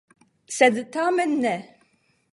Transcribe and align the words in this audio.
Sed 0.55 0.77
tamen 0.97 1.33
ne! 1.45 1.55